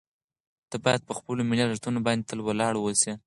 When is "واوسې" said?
2.77-3.11